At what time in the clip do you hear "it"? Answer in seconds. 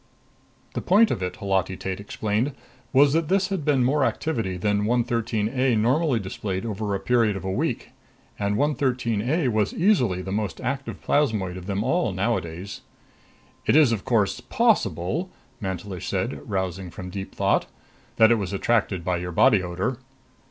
1.21-1.35, 13.67-13.75, 18.31-18.39